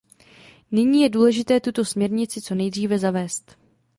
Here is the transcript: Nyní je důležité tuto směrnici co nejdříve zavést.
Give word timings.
Nyní 0.71 1.01
je 1.01 1.09
důležité 1.09 1.59
tuto 1.59 1.85
směrnici 1.85 2.41
co 2.41 2.55
nejdříve 2.55 2.99
zavést. 2.99 3.55